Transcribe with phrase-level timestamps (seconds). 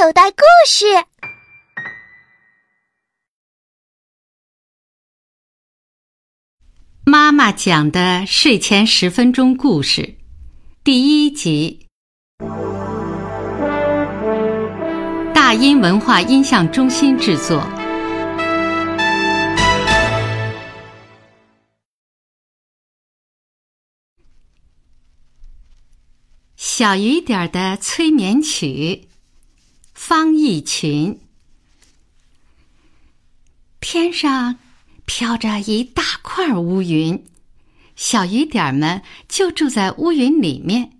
[0.00, 0.86] 口袋故事。
[7.04, 10.14] 妈妈讲的睡前十分钟故事，
[10.84, 11.88] 第一集。
[15.34, 17.68] 大音文化音像中心制作。
[26.54, 29.07] 小雨点儿的催眠曲，
[30.08, 31.20] 方逸群。
[33.78, 34.56] 天上
[35.04, 37.26] 飘着一大块乌云，
[37.94, 40.92] 小雨点儿们就住在乌云里面。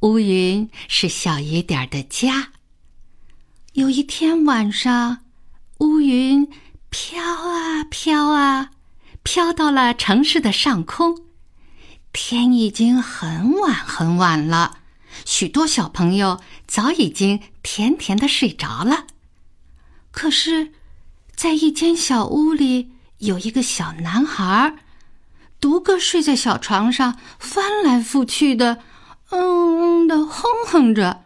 [0.00, 2.52] 乌云是小雨点儿的家。
[3.74, 5.18] 有一天晚上，
[5.80, 6.50] 乌云
[6.88, 8.70] 飘啊飘啊，
[9.22, 11.26] 飘到了城市的上空。
[12.10, 14.78] 天已经很晚很晚了。
[15.24, 19.06] 许多小朋友早已经甜甜的睡着了，
[20.10, 20.72] 可是，
[21.34, 24.76] 在一间小屋里，有一个小男孩，
[25.60, 28.82] 独个睡在小床上，翻来覆去的，
[29.30, 31.24] 嗯嗯的哼哼着。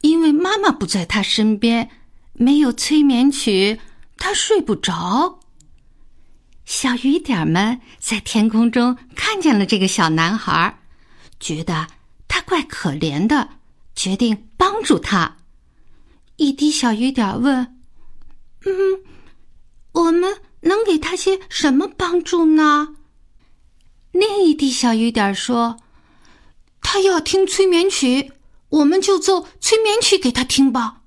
[0.00, 1.90] 因为妈妈不在他身边，
[2.32, 3.78] 没有催眠曲，
[4.16, 5.38] 他睡不着。
[6.64, 10.78] 小雨点们在天空中看见了这个小男孩，
[11.38, 11.86] 觉得。
[12.42, 13.48] 怪可怜的，
[13.94, 15.36] 决定帮助他。
[16.36, 17.78] 一滴小雨点问
[18.64, 18.72] ：“嗯，
[19.92, 22.96] 我们能给他些什么帮助呢？”
[24.12, 25.78] 另一滴小雨点说
[26.82, 28.32] ：“他要听催眠曲，
[28.68, 31.02] 我们就奏催眠曲给他听吧。”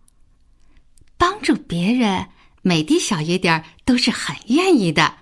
[1.17, 2.27] 帮助别人，
[2.61, 5.17] 每滴小雨点都是很愿意的。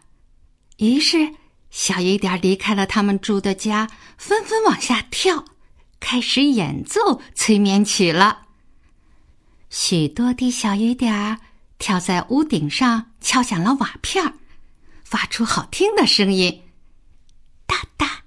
[0.78, 1.36] 于是，
[1.70, 5.46] 小雨点离开了他们住的家，纷纷往下跳。
[6.14, 8.44] 开始演奏催眠曲了。
[9.72, 11.40] 许多的小雨点儿
[11.80, 14.34] 跳在屋顶上，敲响了瓦片儿，
[15.04, 16.66] 发出好听的声音，
[17.66, 18.22] 哒哒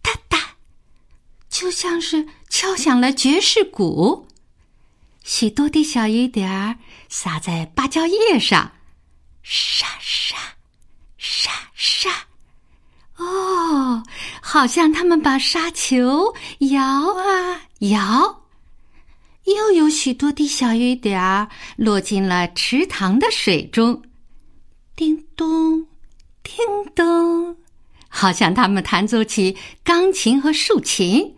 [0.00, 0.38] 哒哒，
[1.50, 4.26] 就像是敲响了爵士鼓。
[5.22, 6.78] 许多的小雨点儿
[7.10, 8.72] 洒在芭蕉叶上，
[9.42, 10.34] 沙沙
[11.74, 12.10] 沙。
[13.16, 14.02] 哦，
[14.52, 18.42] 好像他们把沙球摇啊摇，
[19.44, 24.02] 又有许多滴小雨点儿落进了池塘的水中，
[24.94, 25.86] 叮咚，
[26.42, 27.56] 叮咚，
[28.08, 31.34] 好像他们弹奏起钢琴和竖琴。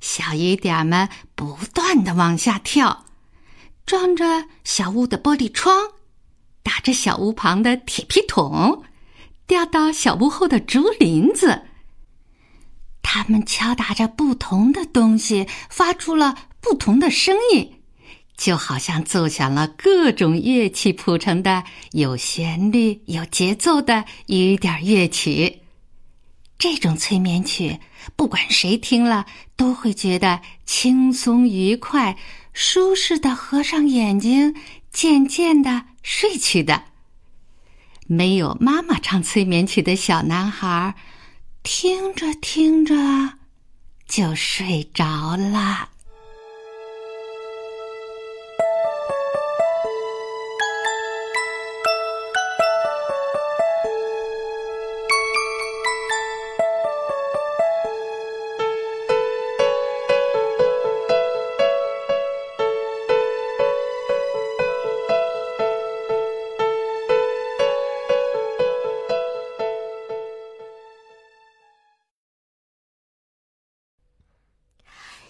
[0.00, 3.06] 小雨点儿们不断的往下跳，
[3.84, 5.76] 撞着小屋的玻璃窗，
[6.62, 8.84] 打着小屋旁的铁皮桶。
[9.48, 11.62] 掉到小屋后的竹林子，
[13.22, 17.80] 他们敲打着不同的东西，发出了不同的声音，
[18.34, 25.58] 就好像奏响了各种乐器谱成的有旋律、有节奏的雨点乐曲。
[26.58, 27.78] 这种催眠曲，
[28.16, 32.16] 不管谁听了都会觉得轻松愉快、
[32.54, 34.54] 舒适的合上眼睛，
[34.90, 36.84] 渐渐的睡去的。
[38.06, 40.94] 没有妈妈唱催眠曲的小男孩，
[41.62, 42.94] 听着听着
[44.08, 45.90] 就睡着了。